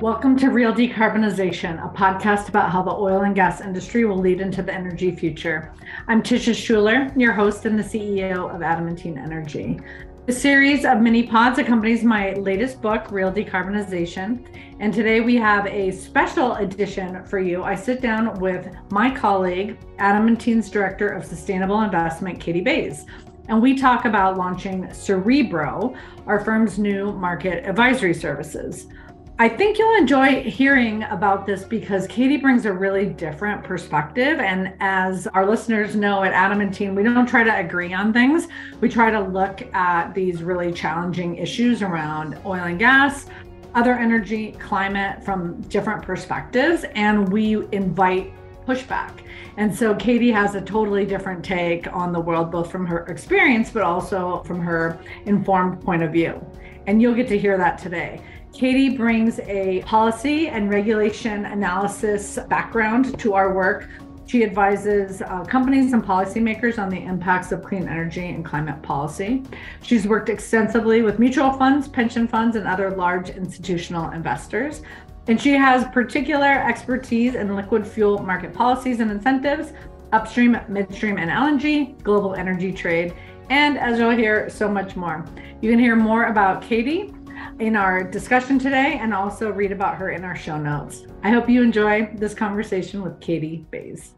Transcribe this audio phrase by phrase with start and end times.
[0.00, 4.40] Welcome to Real Decarbonization, a podcast about how the oil and gas industry will lead
[4.40, 5.74] into the energy future.
[6.06, 9.80] I'm Tisha Schuller, your host and the CEO of Adamantine Energy.
[10.26, 14.46] The series of mini pods accompanies my latest book, Real Decarbonization.
[14.78, 17.62] And today we have a special edition for you.
[17.62, 23.06] I sit down with my colleague, Adamantine's Director of Sustainable Investment, Katie Bays.
[23.48, 25.94] And we talk about launching Cerebro,
[26.26, 28.86] our firm's new market advisory services.
[29.40, 34.40] I think you'll enjoy hearing about this because Katie brings a really different perspective.
[34.40, 38.48] And as our listeners know at Adamantine, we don't try to agree on things.
[38.80, 43.26] We try to look at these really challenging issues around oil and gas,
[43.76, 48.32] other energy, climate from different perspectives, and we invite
[48.68, 49.24] pushback.
[49.56, 53.70] And so Katie has a totally different take on the world, both from her experience,
[53.70, 56.44] but also from her informed point of view.
[56.86, 58.20] And you'll get to hear that today.
[58.52, 63.88] Katie brings a policy and regulation analysis background to our work.
[64.26, 69.42] She advises uh, companies and policymakers on the impacts of clean energy and climate policy.
[69.82, 74.82] She's worked extensively with mutual funds, pension funds, and other large institutional investors.
[75.28, 79.74] And she has particular expertise in liquid fuel market policies and incentives,
[80.12, 83.14] upstream, midstream, and LNG, global energy trade,
[83.50, 85.26] and as you'll hear, so much more.
[85.60, 87.12] You can hear more about Katie
[87.58, 91.04] in our discussion today and also read about her in our show notes.
[91.22, 94.14] I hope you enjoy this conversation with Katie Bays.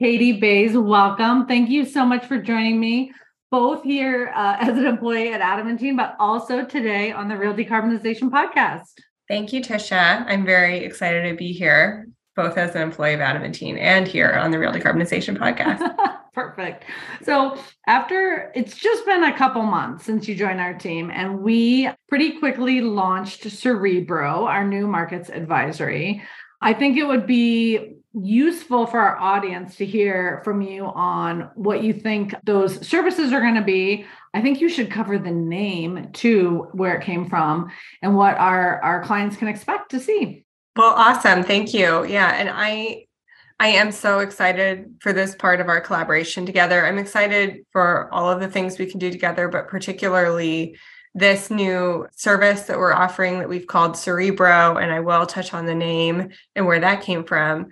[0.00, 1.46] Katie Bays, welcome.
[1.46, 3.12] Thank you so much for joining me,
[3.52, 7.36] both here uh, as an employee at Adam and Adamantine, but also today on the
[7.36, 8.94] Real Decarbonization Podcast.
[9.28, 10.24] Thank you, Tisha.
[10.26, 14.50] I'm very excited to be here, both as an employee of Adamantine and here on
[14.50, 15.94] the Real Decarbonization Podcast.
[16.34, 16.84] Perfect.
[17.24, 21.90] So, after it's just been a couple months since you joined our team, and we
[22.08, 26.22] pretty quickly launched Cerebro, our new markets advisory.
[26.60, 31.82] I think it would be useful for our audience to hear from you on what
[31.82, 34.06] you think those services are going to be.
[34.34, 37.70] I think you should cover the name too, where it came from,
[38.02, 40.44] and what our, our clients can expect to see.
[40.76, 41.42] Well, awesome.
[41.42, 42.04] Thank you.
[42.04, 42.28] Yeah.
[42.28, 43.06] And I
[43.60, 46.86] I am so excited for this part of our collaboration together.
[46.86, 50.78] I'm excited for all of the things we can do together, but particularly
[51.14, 54.76] this new service that we're offering that we've called Cerebro.
[54.76, 57.70] And I will touch on the name and where that came from.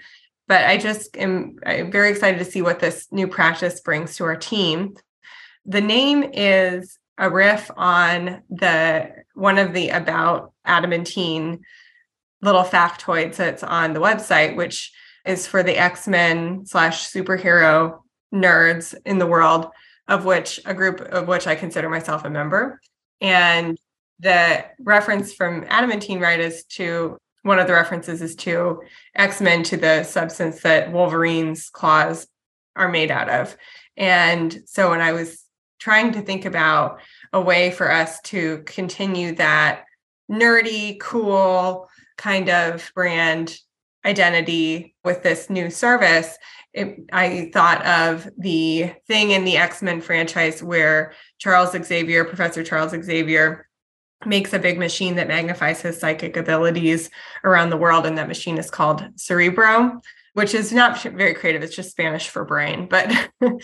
[0.49, 4.25] But I just am I'm very excited to see what this new practice brings to
[4.25, 4.97] our team.
[5.67, 11.65] The name is a riff on the one of the about adamantine
[12.41, 14.93] little factoids that's on the website, which
[15.25, 18.01] is for the X-Men slash superhero
[18.33, 19.67] nerds in the world,
[20.07, 22.81] of which a group of which I consider myself a member.
[23.21, 23.77] And
[24.21, 28.83] the reference from Adamantine right is to one of the references is to
[29.15, 32.29] X-Men to the substance that Wolverine's claws
[32.77, 33.57] are made out of.
[33.97, 35.46] And so when I was
[35.87, 36.99] trying to think about
[37.33, 39.85] a way for us to continue that
[40.29, 43.57] nerdy, cool kind of brand
[44.05, 46.37] identity with this new service,
[46.73, 52.65] it, I thought of the thing in the X Men franchise where Charles Xavier, Professor
[52.65, 53.69] Charles Xavier,
[54.25, 57.11] makes a big machine that magnifies his psychic abilities
[57.45, 58.07] around the world.
[58.07, 60.01] And that machine is called Cerebro,
[60.37, 61.63] which is not very creative.
[61.63, 62.89] It's just Spanish for brain.
[62.91, 63.11] But,
[63.41, 63.59] but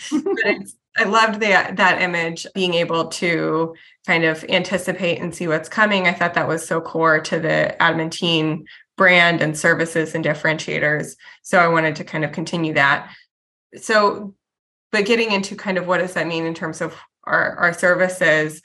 [0.97, 3.75] I loved that that image, being able to
[4.07, 6.07] kind of anticipate and see what's coming.
[6.07, 8.65] I thought that was so core to the adamantine
[8.97, 11.15] brand and services and differentiators.
[11.43, 13.13] So I wanted to kind of continue that.
[13.77, 14.33] So,
[14.91, 16.95] but getting into kind of what does that mean in terms of
[17.25, 18.63] our, our services,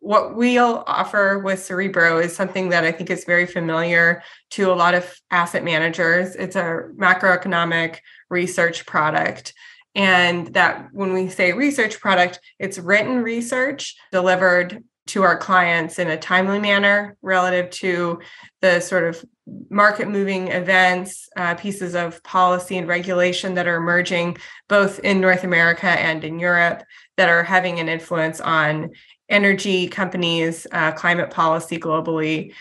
[0.00, 4.74] what we'll offer with Cerebro is something that I think is very familiar to a
[4.74, 6.36] lot of asset managers.
[6.36, 7.98] It's a macroeconomic
[8.30, 9.52] research product.
[9.94, 16.10] And that when we say research product, it's written research delivered to our clients in
[16.10, 18.20] a timely manner relative to
[18.60, 19.24] the sort of
[19.70, 24.36] market moving events, uh, pieces of policy and regulation that are emerging
[24.68, 26.82] both in North America and in Europe
[27.16, 28.90] that are having an influence on
[29.28, 32.52] energy companies, uh, climate policy globally.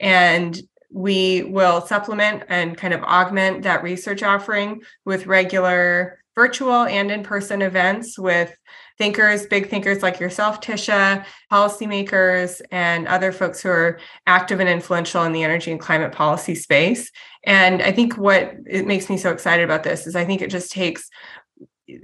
[0.00, 0.60] And
[0.90, 7.22] we will supplement and kind of augment that research offering with regular virtual and in
[7.22, 8.54] person events with
[8.98, 15.24] thinkers, big thinkers like yourself, Tisha, policymakers, and other folks who are active and influential
[15.24, 17.10] in the energy and climate policy space.
[17.44, 20.50] And I think what it makes me so excited about this is I think it
[20.50, 21.10] just takes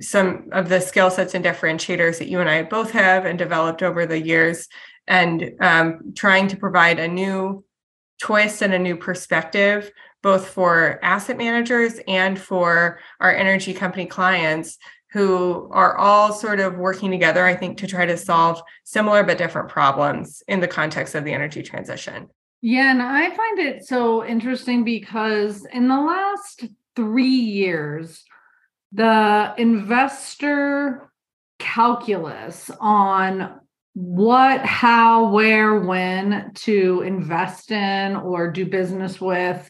[0.01, 3.83] some of the skill sets and differentiators that you and I both have and developed
[3.83, 4.69] over the years,
[5.07, 7.65] and um, trying to provide a new
[8.21, 9.91] twist and a new perspective,
[10.23, 14.79] both for asset managers and for our energy company clients
[15.13, 19.39] who are all sort of working together, I think, to try to solve similar but
[19.39, 22.29] different problems in the context of the energy transition.
[22.61, 26.65] Yeah, and I find it so interesting because in the last
[26.97, 28.25] three years,
[28.93, 31.11] the investor
[31.59, 33.61] calculus on
[33.95, 39.69] what, how, where, when to invest in or do business with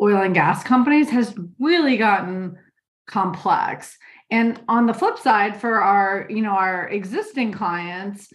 [0.00, 2.56] oil and gas companies has really gotten
[3.06, 3.96] complex.
[4.30, 8.28] And on the flip side, for our, you know, our existing clients,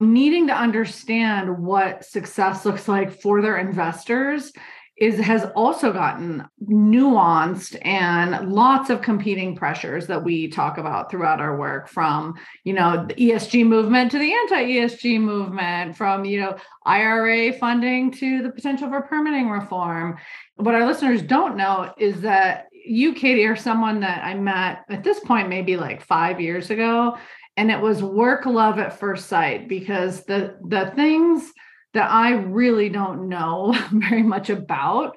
[0.00, 4.52] needing to understand what success looks like for their investors
[4.98, 11.40] is has also gotten nuanced and lots of competing pressures that we talk about throughout
[11.40, 12.34] our work from
[12.64, 18.42] you know the ESG movement to the anti-ESG movement from you know IRA funding to
[18.42, 20.18] the potential for permitting reform.
[20.56, 25.04] What our listeners don't know is that you Katie are someone that I met at
[25.04, 27.16] this point maybe like 5 years ago
[27.56, 31.52] and it was work love at first sight because the the things
[31.94, 35.16] that I really don't know very much about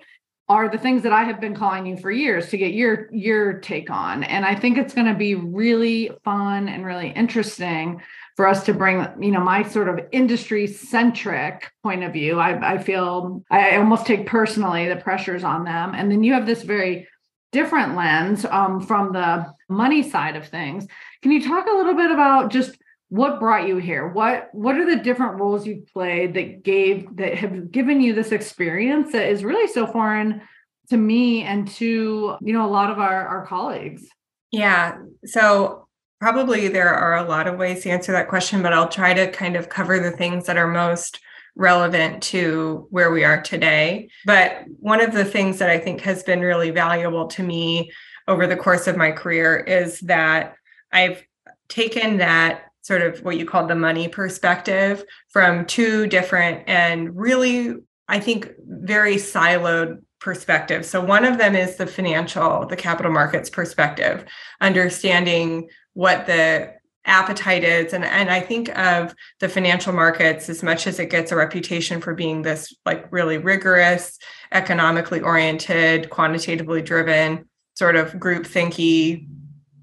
[0.52, 3.60] are the things that I have been calling you for years to get your your
[3.60, 4.26] take on.
[4.26, 8.02] And I think it's going to be really fun and really interesting
[8.36, 12.38] for us to bring, you know, my sort of industry centric point of view.
[12.38, 15.94] I, I feel I almost take personally the pressures on them.
[15.96, 17.08] And then you have this very
[17.54, 20.86] different lens um, from the money side of things.
[21.22, 22.78] Can you talk a little bit about just
[23.12, 24.08] what brought you here?
[24.08, 28.32] What what are the different roles you've played that gave that have given you this
[28.32, 30.42] experience that is really so foreign
[30.90, 34.08] to me and to you know a lot of our our colleagues?
[34.50, 34.98] Yeah.
[35.26, 35.90] So
[36.22, 39.30] probably there are a lot of ways to answer that question but i'll try to
[39.32, 41.20] kind of cover the things that are most
[41.56, 44.08] relevant to where we are today.
[44.26, 47.92] But one of the things that i think has been really valuable to me
[48.30, 50.56] over the course of my career is that
[50.94, 51.22] i've
[51.68, 57.76] taken that sort of what you call the money perspective from two different and really,
[58.08, 60.88] I think, very siloed perspectives.
[60.88, 64.26] So, one of them is the financial, the capital markets perspective,
[64.62, 66.74] understanding what the
[67.06, 71.32] appetite is and and I think of the financial markets as much as it gets
[71.32, 74.20] a reputation for being this like really rigorous
[74.52, 79.28] economically oriented quantitatively driven sort of group thinky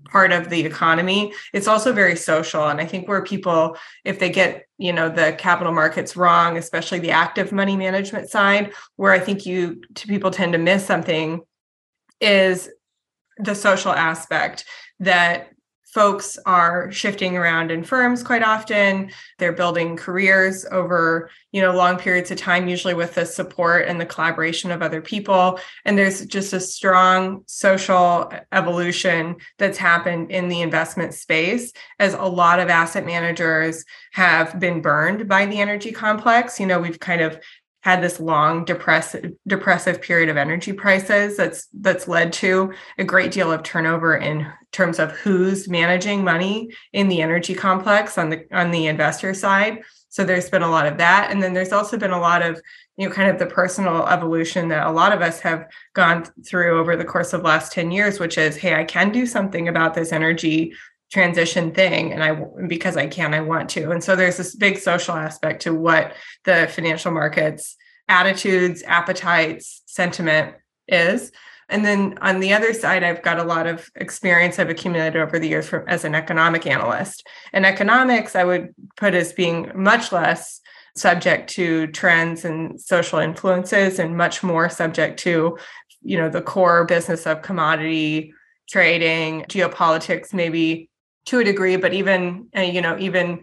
[0.08, 1.32] part of the economy.
[1.52, 5.34] It's also very social and i think where people if they get you know the
[5.38, 10.52] capital markets wrong especially the active money management side where i think you people tend
[10.52, 11.40] to miss something
[12.20, 12.68] is
[13.38, 14.64] the social aspect
[15.00, 15.50] that
[15.92, 19.10] folks are shifting around in firms quite often.
[19.38, 24.00] They're building careers over you know long periods of time usually with the support and
[24.00, 25.58] the collaboration of other people.
[25.84, 32.22] And there's just a strong social evolution that's happened in the investment space as a
[32.22, 36.60] lot of asset managers have been burned by the energy complex.
[36.60, 37.40] You know we've kind of
[37.82, 43.30] had this long depressive depressive period of energy prices that's that's led to a great
[43.30, 48.46] deal of turnover in terms of who's managing money in the energy complex on the
[48.52, 49.82] on the investor side.
[50.10, 51.30] So there's been a lot of that.
[51.30, 52.60] And then there's also been a lot of
[52.96, 56.78] you know kind of the personal evolution that a lot of us have gone through
[56.78, 59.94] over the course of last 10 years which is hey I can do something about
[59.94, 60.74] this energy
[61.10, 62.34] transition thing and i
[62.66, 63.90] because i can i want to.
[63.90, 66.12] And so there's this big social aspect to what
[66.44, 67.76] the financial markets
[68.08, 70.54] attitudes appetites sentiment
[70.86, 71.32] is
[71.68, 75.38] and then on the other side i've got a lot of experience i've accumulated over
[75.38, 77.26] the years from as an economic analyst.
[77.52, 80.60] And economics i would put as being much less
[80.96, 85.56] subject to trends and social influences and much more subject to
[86.02, 88.32] you know the core business of commodity
[88.68, 90.88] trading geopolitics maybe
[91.28, 93.40] to a degree, but even uh, you know even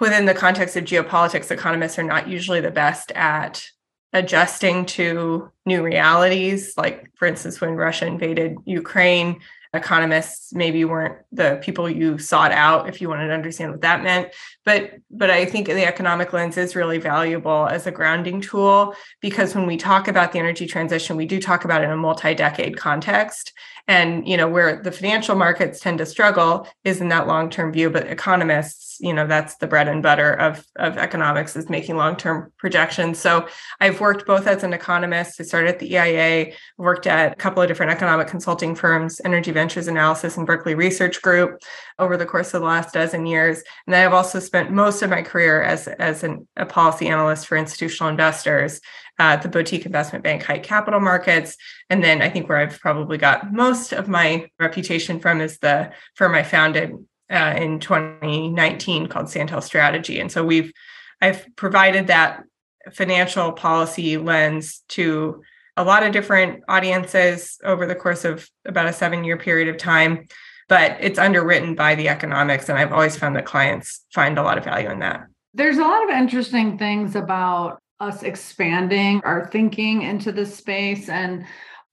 [0.00, 3.64] within the context of geopolitics, economists are not usually the best at
[4.12, 6.74] adjusting to new realities.
[6.76, 9.40] Like for instance, when Russia invaded Ukraine,
[9.74, 14.02] economists maybe weren't the people you sought out if you wanted to understand what that
[14.02, 14.32] meant
[14.64, 19.54] but but i think the economic lens is really valuable as a grounding tool because
[19.54, 22.78] when we talk about the energy transition we do talk about it in a multi-decade
[22.78, 23.52] context
[23.88, 27.90] and you know where the financial markets tend to struggle is in that long-term view
[27.90, 32.52] but economists you know that's the bread and butter of of economics is making long-term
[32.58, 33.18] projections.
[33.18, 33.48] So
[33.80, 37.62] i've worked both as an economist i started at the eia worked at a couple
[37.62, 41.62] of different economic consulting firms energy ventures analysis and berkeley research group
[41.98, 43.62] over the course of the last dozen years.
[43.86, 47.56] And i've also spent most of my career as as an, a policy analyst for
[47.56, 48.80] institutional investors
[49.18, 51.56] at the boutique investment bank Height Capital Markets.
[51.90, 55.92] And then I think where I've probably got most of my reputation from is the
[56.14, 56.92] firm I founded
[57.30, 60.20] uh, in 2019 called Sandhill Strategy.
[60.20, 60.72] And so we've
[61.20, 62.44] I've provided that
[62.92, 65.42] financial policy lens to
[65.76, 69.76] a lot of different audiences over the course of about a seven year period of
[69.76, 70.26] time
[70.68, 74.58] but it's underwritten by the economics and i've always found that clients find a lot
[74.58, 80.02] of value in that there's a lot of interesting things about us expanding our thinking
[80.02, 81.08] into this space.
[81.08, 81.44] And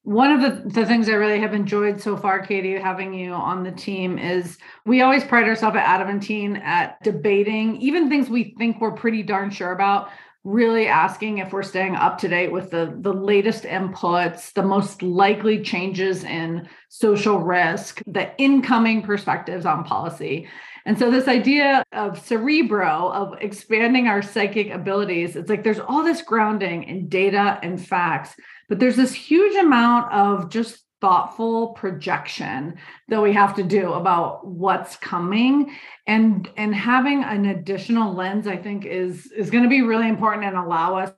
[0.04, 3.64] one of the, the things I really have enjoyed so far, Katie, having you on
[3.64, 8.80] the team is we always pride ourselves at Adamantine at debating even things we think
[8.80, 10.10] we're pretty darn sure about,
[10.46, 15.02] really asking if we're staying up to date with the, the latest inputs, the most
[15.02, 20.48] likely changes in social risk, the incoming perspectives on policy.
[20.86, 26.04] And so, this idea of cerebro, of expanding our psychic abilities, it's like there's all
[26.04, 28.36] this grounding in data and facts,
[28.70, 32.76] but there's this huge amount of just thoughtful projection
[33.10, 35.72] that we have to do about what's coming
[36.08, 40.44] and and having an additional lens i think is is going to be really important
[40.44, 41.12] and allow us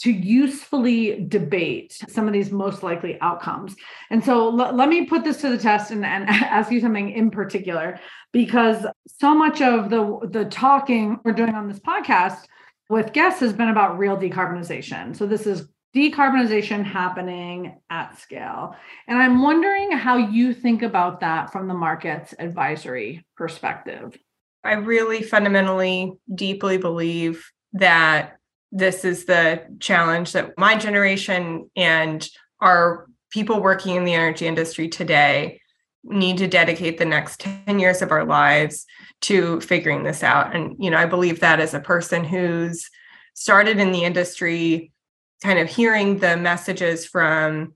[0.00, 3.76] to usefully debate some of these most likely outcomes.
[4.10, 7.10] And so l- let me put this to the test and, and ask you something
[7.10, 8.00] in particular,
[8.32, 12.46] because so much of the, the talking we're doing on this podcast
[12.90, 15.14] with guests has been about real decarbonization.
[15.16, 18.74] So this is decarbonization happening at scale.
[19.06, 24.16] And I'm wondering how you think about that from the market's advisory perspective.
[24.64, 28.36] I really fundamentally, deeply believe that
[28.70, 32.26] this is the challenge that my generation and
[32.60, 35.60] our people working in the energy industry today
[36.04, 38.86] need to dedicate the next 10 years of our lives
[39.20, 42.90] to figuring this out and you know i believe that as a person who's
[43.34, 44.91] started in the industry
[45.42, 47.74] kind of hearing the messages from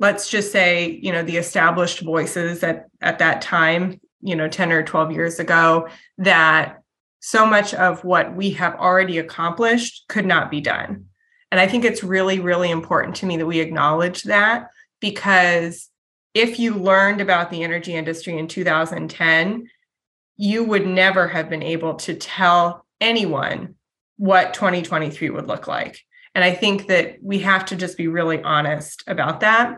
[0.00, 4.72] let's just say you know the established voices at at that time you know 10
[4.72, 5.88] or 12 years ago
[6.18, 6.82] that
[7.22, 11.06] so much of what we have already accomplished could not be done.
[11.52, 15.88] And I think it's really, really important to me that we acknowledge that because
[16.34, 19.68] if you learned about the energy industry in 2010,
[20.36, 23.76] you would never have been able to tell anyone
[24.16, 26.00] what 2023 would look like.
[26.34, 29.76] And I think that we have to just be really honest about that.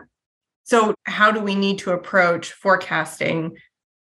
[0.63, 3.57] So, how do we need to approach forecasting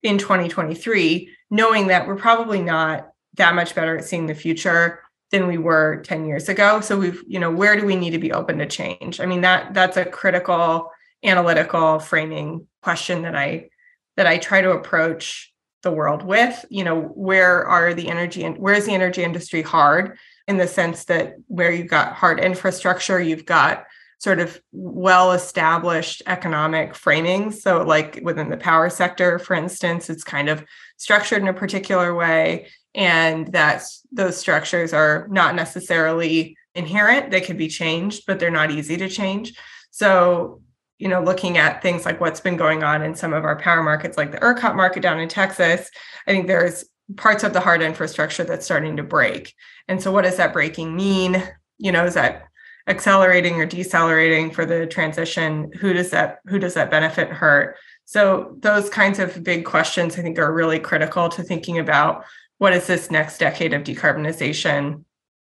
[0.02, 5.46] in 2023, knowing that we're probably not that much better at seeing the future than
[5.46, 6.80] we were 10 years ago?
[6.80, 9.20] So we've you know where do we need to be open to change?
[9.20, 10.90] I mean that that's a critical
[11.22, 13.68] analytical framing question that i
[14.16, 15.52] that i try to approach
[15.82, 16.64] the world with.
[16.68, 20.18] You know where are the energy and where is the energy industry hard
[20.50, 23.86] in the sense that where you've got hard infrastructure you've got
[24.18, 30.24] sort of well established economic framings so like within the power sector for instance it's
[30.24, 30.64] kind of
[30.96, 37.30] structured in a particular way and that those structures are not necessarily inherent.
[37.30, 39.54] They could be changed but they're not easy to change.
[39.90, 40.60] So
[40.98, 43.82] you know looking at things like what's been going on in some of our power
[43.82, 45.90] markets like the ERCOT market down in Texas
[46.26, 46.84] i think there's
[47.16, 49.54] parts of the hard infrastructure that's starting to break.
[49.88, 51.42] And so what does that breaking mean?
[51.78, 52.44] You know is that
[52.86, 55.70] accelerating or decelerating for the transition?
[55.80, 57.76] Who does that who does that benefit hurt?
[58.04, 62.24] So those kinds of big questions i think are really critical to thinking about
[62.60, 65.04] what is this next decade of decarbonization?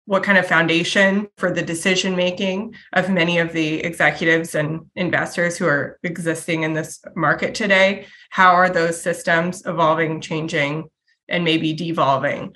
[0.06, 5.58] What kind of foundation for the decision making of many of the executives and investors
[5.58, 8.08] who are existing in this market today?
[8.30, 10.90] How are those systems evolving, changing,
[11.28, 12.56] and maybe devolving?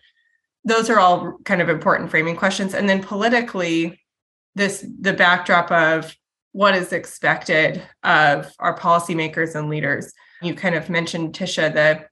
[0.64, 2.74] Those are all kind of important framing questions.
[2.74, 4.02] And then politically,
[4.56, 6.16] this the backdrop of
[6.54, 10.14] what is expected of our policymakers and leaders.
[10.42, 12.08] You kind of mentioned Tisha the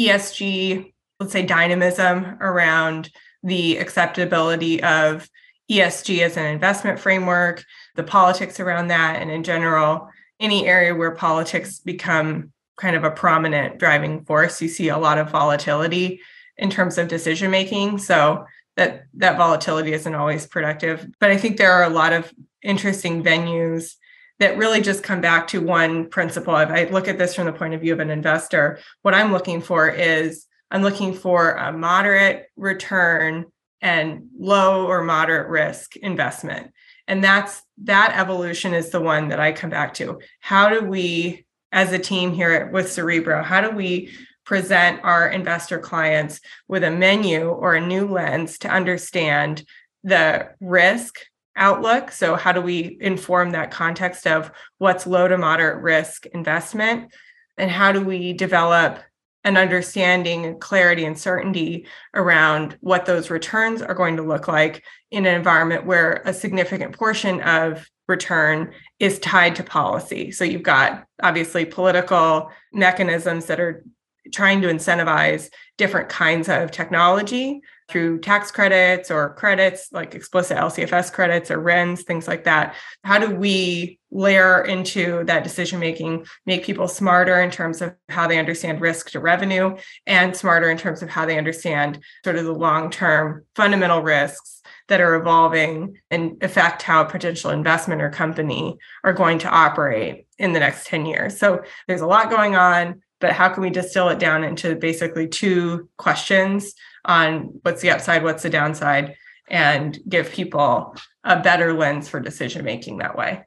[0.00, 3.10] ESG let's say dynamism around
[3.42, 5.28] the acceptability of
[5.70, 7.64] ESG as an investment framework,
[7.96, 10.08] the politics around that, and in general,
[10.40, 15.18] any area where politics become kind of a prominent driving force, you see a lot
[15.18, 16.20] of volatility
[16.56, 17.98] in terms of decision making.
[17.98, 18.44] So
[18.76, 21.06] that that volatility isn't always productive.
[21.18, 22.32] But I think there are a lot of
[22.62, 23.94] interesting venues
[24.38, 26.56] that really just come back to one principle.
[26.56, 29.32] If I look at this from the point of view of an investor, what I'm
[29.32, 33.46] looking for is I'm looking for a moderate return
[33.80, 36.72] and low or moderate risk investment.
[37.06, 40.20] And that's that evolution is the one that I come back to.
[40.40, 44.10] How do we, as a team here at, with Cerebro, how do we
[44.44, 49.62] present our investor clients with a menu or a new lens to understand
[50.04, 51.18] the risk
[51.54, 52.12] outlook.
[52.12, 57.12] So, how do we inform that context of what's low to moderate risk investment?
[57.58, 59.00] And how do we develop
[59.48, 64.84] an understanding and clarity and certainty around what those returns are going to look like
[65.10, 70.30] in an environment where a significant portion of return is tied to policy.
[70.30, 73.84] So, you've got obviously political mechanisms that are
[74.32, 81.12] trying to incentivize different kinds of technology through tax credits or credits like explicit LCFS
[81.12, 82.74] credits or RINs, things like that.
[83.02, 88.26] How do we layer into that decision making, make people smarter in terms of how
[88.26, 89.76] they understand risk to revenue
[90.06, 94.62] and smarter in terms of how they understand sort of the long term fundamental risks
[94.88, 100.26] that are evolving and affect how a potential investment or company are going to operate
[100.38, 101.38] in the next 10 years.
[101.38, 105.28] So there's a lot going on but how can we distill it down into basically
[105.28, 109.16] two questions on what's the upside, what's the downside,
[109.48, 110.94] and give people
[111.24, 113.44] a better lens for decision making that way.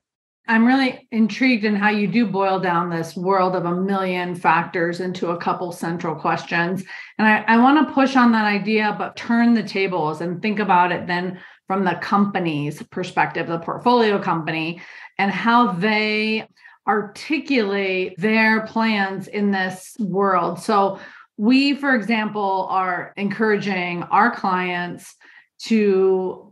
[0.48, 5.00] I'm really intrigued in how you do boil down this world of a million factors
[5.00, 6.84] into a couple central questions.
[7.18, 10.60] And I, I want to push on that idea, but turn the tables and think
[10.60, 14.82] about it then from the company's perspective, the portfolio company,
[15.18, 16.48] and how they
[16.88, 20.60] articulate their plans in this world.
[20.60, 21.00] So,
[21.38, 25.16] we, for example, are encouraging our clients
[25.64, 26.52] to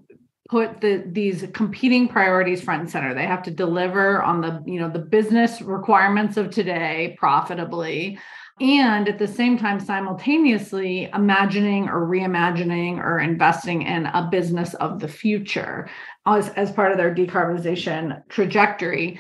[0.50, 3.14] put the these competing priorities front and center.
[3.14, 8.18] They have to deliver on the, you know, the business requirements of today profitably
[8.60, 15.00] and at the same time simultaneously imagining or reimagining or investing in a business of
[15.00, 15.90] the future
[16.26, 19.20] as, as part of their decarbonization trajectory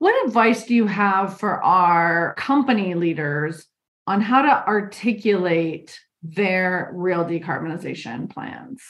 [0.00, 3.66] what advice do you have for our company leaders
[4.06, 8.82] on how to articulate their real decarbonization plans?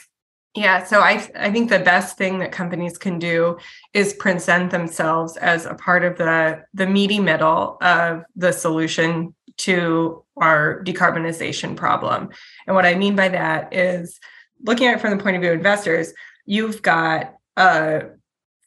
[0.54, 3.58] Yeah, so I I think the best thing that companies can do
[3.92, 10.24] is present themselves as a part of the the meaty middle of the solution to
[10.36, 12.30] our decarbonization problem.
[12.68, 14.20] And what I mean by that is
[14.62, 16.14] looking at it from the point of view of investors,
[16.46, 18.10] you've got a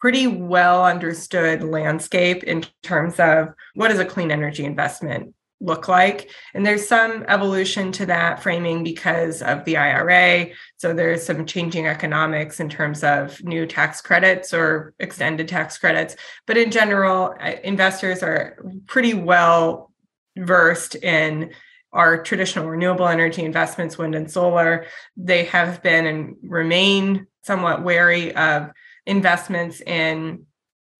[0.03, 6.29] pretty well understood landscape in terms of what does a clean energy investment look like.
[6.53, 11.87] And there's some evolution to that framing because of the IRA so there's some changing
[11.87, 16.17] economics in terms of new tax credits or extended tax credits.
[16.47, 19.93] But in general uh, investors are pretty well
[20.35, 21.53] versed in
[21.93, 24.85] our traditional renewable energy investments wind and solar.
[25.15, 28.71] They have been and remain somewhat wary of
[29.05, 30.45] investments in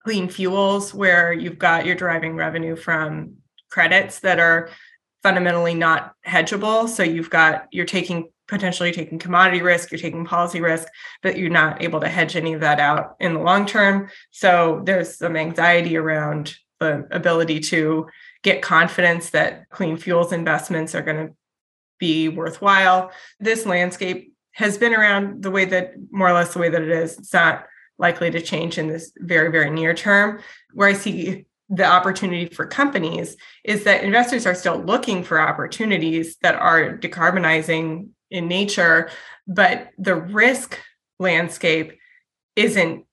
[0.04, 3.36] clean fuels where you've got your driving revenue from
[3.70, 4.68] credits that are
[5.22, 6.88] fundamentally not hedgeable.
[6.88, 10.86] So you've got you're taking potentially taking commodity risk you're taking policy risk
[11.22, 14.10] but you're not able to hedge any of that out in the long term.
[14.30, 18.06] So there's some anxiety around the ability to
[18.42, 21.34] get confidence that clean fuels investments are going to
[21.98, 23.10] be worthwhile.
[23.40, 26.90] This landscape has been around the way that more or less the way that it
[26.90, 27.18] is.
[27.18, 27.66] It's not
[27.98, 30.40] likely to change in this very, very near term.
[30.72, 36.36] Where I see the opportunity for companies is that investors are still looking for opportunities
[36.42, 39.10] that are decarbonizing in nature,
[39.46, 40.78] but the risk
[41.18, 41.98] landscape
[42.56, 43.06] isn't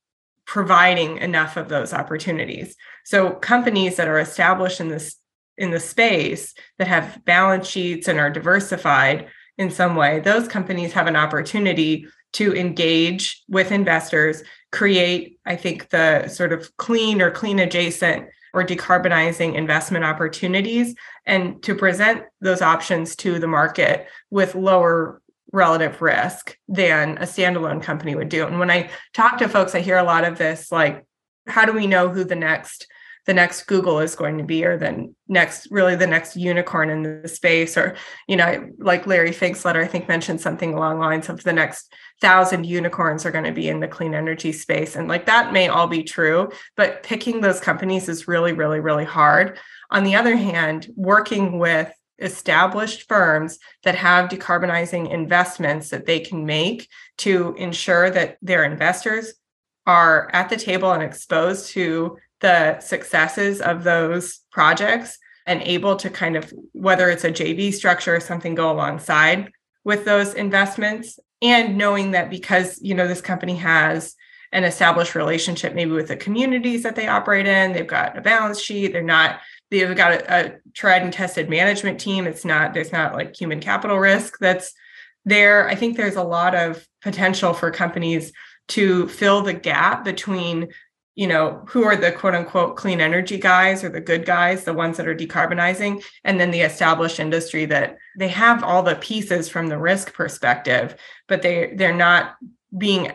[0.45, 2.75] providing enough of those opportunities.
[3.05, 5.15] So companies that are established in this
[5.57, 10.93] in the space that have balance sheets and are diversified in some way, those companies
[10.93, 17.31] have an opportunity to engage with investors, create, I think, the sort of clean or
[17.31, 20.93] clean adjacent or decarbonizing investment opportunities,
[21.25, 25.21] and to present those options to the market with lower
[25.53, 28.45] relative risk than a standalone company would do.
[28.45, 31.05] And when I talk to folks, I hear a lot of this like,
[31.47, 32.87] how do we know who the next
[33.27, 37.21] the next Google is going to be, or the next, really the next unicorn in
[37.21, 37.95] the space, or,
[38.27, 41.93] you know, like Larry Fink's letter, I think mentioned something along lines of the next
[42.19, 44.95] thousand unicorns are going to be in the clean energy space.
[44.95, 49.05] And like that may all be true, but picking those companies is really, really, really
[49.05, 49.59] hard.
[49.91, 56.45] On the other hand, working with established firms that have decarbonizing investments that they can
[56.45, 59.33] make to ensure that their investors
[59.87, 66.09] are at the table and exposed to the successes of those projects and able to
[66.09, 69.51] kind of whether it's a JV structure or something go alongside
[69.83, 71.19] with those investments.
[71.41, 74.15] And knowing that because you know this company has
[74.53, 78.59] an established relationship maybe with the communities that they operate in they've got a balance
[78.59, 82.91] sheet they're not they've got a, a tried and tested management team it's not there's
[82.91, 84.73] not like human capital risk that's
[85.25, 85.67] there.
[85.67, 88.31] I think there's a lot of potential for companies
[88.69, 90.69] to fill the gap between
[91.15, 94.73] you know who are the quote unquote clean energy guys or the good guys the
[94.73, 99.49] ones that are decarbonizing and then the established industry that they have all the pieces
[99.49, 100.95] from the risk perspective
[101.27, 102.35] but they they're not
[102.77, 103.11] being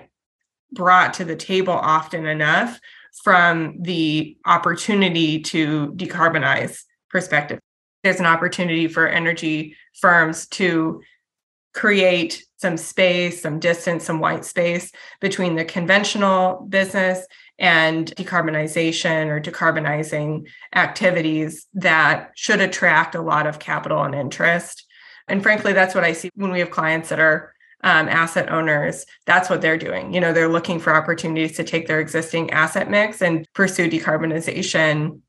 [0.73, 2.79] brought to the table often enough
[3.23, 7.59] from the opportunity to decarbonize perspective.
[8.03, 11.03] There's an opportunity for energy firms to
[11.75, 17.27] create some space, some distance, some white space between the conventional business
[17.59, 24.85] and decarbonization or decarbonizing activities that should attract a lot of capital and interest.
[25.29, 29.07] And frankly, that's what I see when we have clients that are um, asset owners.
[29.27, 30.13] That's what they're doing.
[30.13, 35.21] You know, they're looking for opportunities to take their existing asset mix and pursue decarbonization,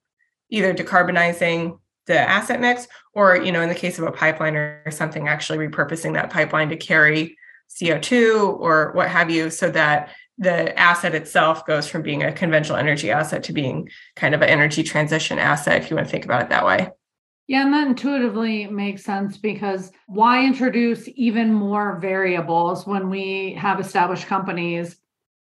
[0.50, 4.90] either decarbonizing the asset mix or you know in the case of a pipeline or
[4.90, 7.38] something actually repurposing that pipeline to carry
[7.82, 12.78] co2 or what have you so that the asset itself goes from being a conventional
[12.78, 16.26] energy asset to being kind of an energy transition asset if you want to think
[16.26, 16.90] about it that way.
[17.48, 23.80] Yeah, and that intuitively makes sense because why introduce even more variables when we have
[23.80, 24.98] established companies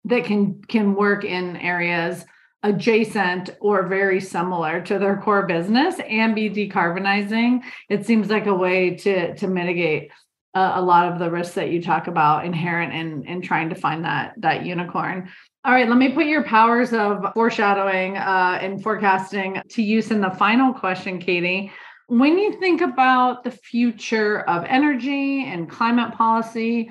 [0.05, 2.25] that can can work in areas
[2.63, 7.63] adjacent or very similar to their core business and be decarbonizing?
[7.89, 10.13] It seems like a way to to mitigate
[10.55, 13.75] uh, a lot of the risks that you talk about inherent in in trying to
[13.75, 15.29] find that that unicorn
[15.65, 20.21] all right let me put your powers of foreshadowing uh, and forecasting to use in
[20.21, 21.71] the final question katie
[22.09, 26.91] when you think about the future of energy and climate policy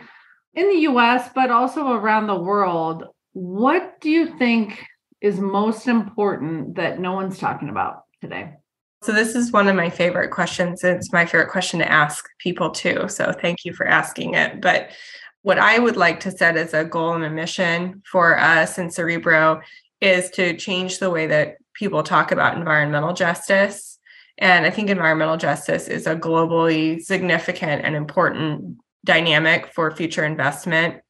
[0.54, 4.86] in the us but also around the world what do you think
[5.22, 8.54] is most important that no one's talking about today?
[9.02, 10.84] So, this is one of my favorite questions.
[10.84, 13.08] It's my favorite question to ask people too.
[13.08, 14.62] So, thank you for asking it.
[14.62, 14.92] But
[15.42, 18.90] what I would like to set as a goal and a mission for us in
[18.90, 19.62] Cerebro
[20.02, 23.98] is to change the way that people talk about environmental justice.
[24.38, 31.02] And I think environmental justice is a globally significant and important dynamic for future investment.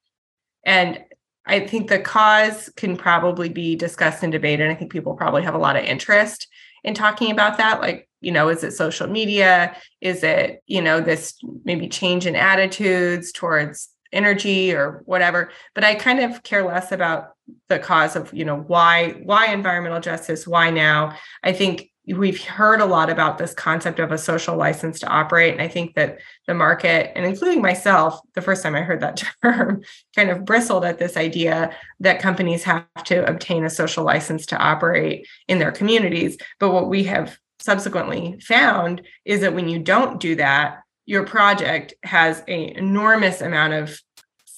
[0.63, 0.99] And
[1.45, 4.63] I think the cause can probably be discussed and debated.
[4.63, 6.47] And I think people probably have a lot of interest
[6.83, 7.81] in talking about that.
[7.81, 9.75] Like, you know, is it social media?
[10.01, 15.51] Is it, you know, this maybe change in attitudes towards energy or whatever?
[15.73, 17.31] But I kind of care less about
[17.67, 21.15] the cause of, you know, why why environmental justice, why now?
[21.43, 25.53] I think we've heard a lot about this concept of a social license to operate.
[25.53, 29.23] And i think that the market and including myself the first time i heard that
[29.43, 29.81] term
[30.15, 34.57] kind of bristled at this idea that companies have to obtain a social license to
[34.57, 36.37] operate in their communities.
[36.59, 41.95] But what we have subsequently found is that when you don't do that your project
[42.03, 43.99] has an enormous amount of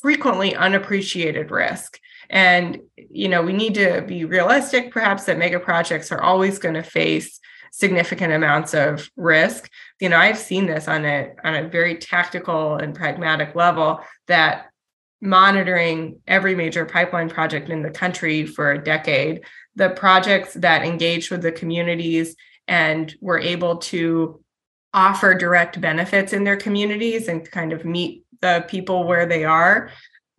[0.01, 1.97] frequently unappreciated risk
[2.32, 6.74] and you know we need to be realistic perhaps that mega projects are always going
[6.74, 7.39] to face
[7.74, 9.70] significant amounts of risk.
[10.00, 14.67] You know i've seen this on a on a very tactical and pragmatic level that
[15.22, 19.41] monitoring every major pipeline project in the country for a decade
[19.76, 22.36] the projects that engaged with the communities
[22.67, 24.41] and were able to
[24.94, 29.91] offer direct benefits in their communities and kind of meet the people where they are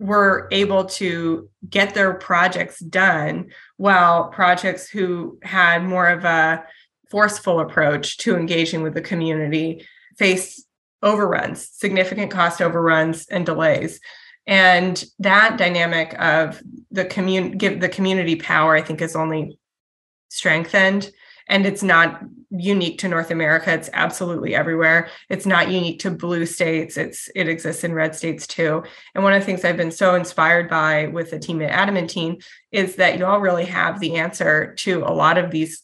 [0.02, 6.64] were able to get their projects done while projects who had more of a
[7.10, 9.86] forceful approach to engaging with the community
[10.18, 10.66] faced
[11.02, 14.00] overruns significant cost overruns and delays.
[14.46, 16.60] And that dynamic of
[16.90, 19.58] the commun give the community power i think is only
[20.28, 21.10] strengthened
[21.48, 23.72] and it's not unique to North America.
[23.72, 25.08] It's absolutely everywhere.
[25.28, 26.96] It's not unique to blue states.
[26.96, 28.82] It's it exists in red states too.
[29.14, 32.40] And one of the things I've been so inspired by with the team at Adamantine
[32.70, 35.82] is that you all really have the answer to a lot of these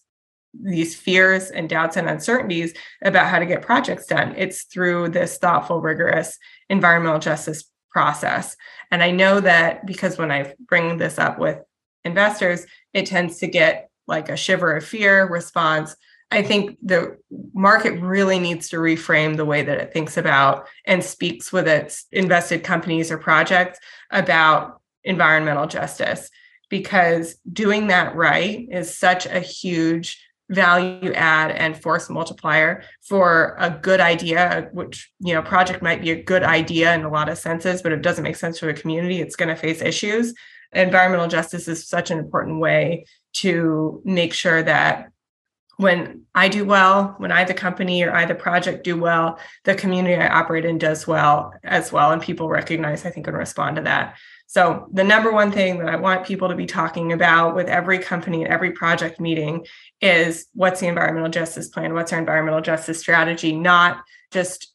[0.61, 4.35] these fears and doubts and uncertainties about how to get projects done.
[4.37, 8.57] It's through this thoughtful, rigorous environmental justice process.
[8.91, 11.59] And I know that because when I bring this up with
[12.05, 15.95] investors, it tends to get like a shiver of fear response
[16.31, 17.17] I think the
[17.55, 22.05] market really needs to reframe the way that it thinks about and speaks with its
[22.13, 23.79] invested companies or projects
[24.11, 26.31] about environmental justice.
[26.71, 33.71] because doing that right is such a huge value add and force multiplier for a
[33.71, 37.39] good idea which you know project might be a good idea in a lot of
[37.39, 40.35] senses but if it doesn't make sense for the community it's going to face issues
[40.73, 45.11] environmental justice is such an important way to make sure that
[45.79, 49.77] when I do well, when I, the company or I, the project, do well, the
[49.77, 52.11] community I operate in does well as well.
[52.11, 54.17] And people recognize, I think, and respond to that.
[54.49, 58.01] So, the number one thing that I want people to be talking about with every
[58.01, 59.67] company and every project meeting
[60.01, 61.95] is what's the environmental justice plan?
[61.95, 63.55] What's our environmental justice strategy?
[63.55, 64.03] Not
[64.33, 64.75] just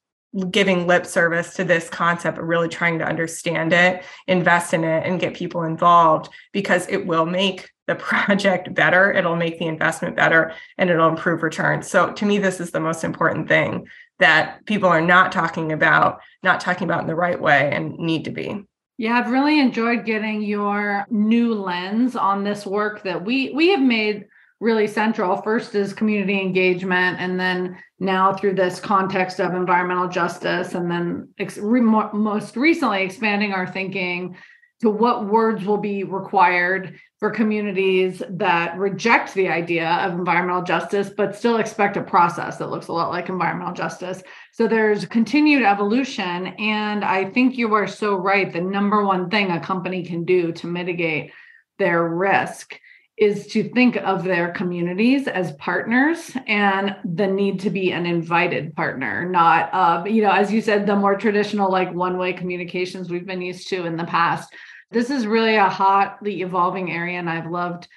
[0.50, 5.06] giving lip service to this concept, but really trying to understand it, invest in it,
[5.06, 10.16] and get people involved because it will make the project better, it'll make the investment
[10.16, 11.88] better, and it'll improve returns.
[11.88, 13.88] So to me, this is the most important thing
[14.20, 18.26] that people are not talking about, not talking about in the right way, and need
[18.26, 18.64] to be.
[18.98, 23.82] Yeah, I've really enjoyed getting your new lens on this work that we we have
[23.82, 24.28] made
[24.64, 25.42] really central.
[25.42, 31.28] First is community engagement, and then now through this context of environmental justice, and then
[31.38, 34.36] ex- re- most recently expanding our thinking
[34.82, 41.10] to what words will be required for communities that reject the idea of environmental justice,
[41.16, 44.22] but still expect a process that looks a lot like environmental justice.
[44.52, 46.48] So there's continued evolution.
[46.60, 48.52] And I think you are so right.
[48.52, 51.32] The number one thing a company can do to mitigate
[51.80, 52.78] their risk
[53.24, 58.76] is to think of their communities as partners and the need to be an invited
[58.76, 63.10] partner not uh, you know as you said the more traditional like one way communications
[63.10, 64.54] we've been used to in the past.
[64.92, 67.88] This is really a hotly evolving area and i've loved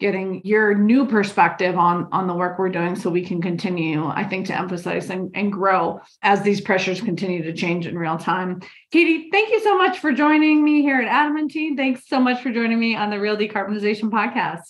[0.00, 4.24] getting your new perspective on on the work we're doing so we can continue i
[4.24, 8.60] think to emphasize and, and grow as these pressures continue to change in real time.
[8.90, 11.76] Katie thank you so much for joining me here at adamantine.
[11.76, 14.60] Thanks so much for joining me on the real decarbonization podcast.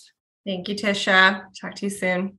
[0.45, 1.43] Thank you tisha.
[1.59, 2.37] Talk to you soon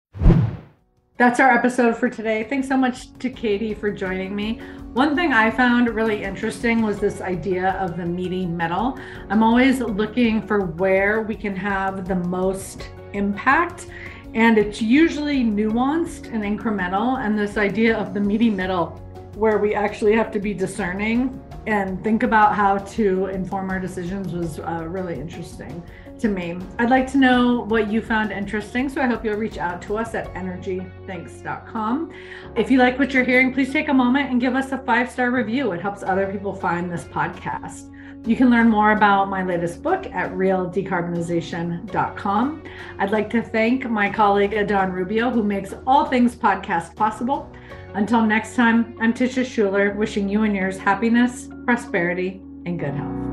[1.22, 2.42] that's our episode for today.
[2.42, 4.60] Thanks so much to Katie for joining me.
[4.92, 8.98] One thing I found really interesting was this idea of the meaty middle.
[9.30, 13.86] I'm always looking for where we can have the most impact,
[14.34, 17.24] and it's usually nuanced and incremental.
[17.24, 18.86] And this idea of the meaty middle,
[19.36, 24.32] where we actually have to be discerning and think about how to inform our decisions,
[24.32, 25.84] was uh, really interesting
[26.22, 26.58] to me.
[26.78, 29.98] I'd like to know what you found interesting, so I hope you'll reach out to
[29.98, 32.12] us at energythinks.com.
[32.56, 35.10] If you like what you're hearing, please take a moment and give us a five
[35.10, 35.72] star review.
[35.72, 37.90] It helps other people find this podcast.
[38.24, 42.62] You can learn more about my latest book at realdecarbonization.com.
[43.00, 47.52] I'd like to thank my colleague Adán Rubio, who makes all things podcast possible.
[47.94, 53.31] Until next time, I'm Tisha Schuller, wishing you and yours happiness, prosperity, and good health.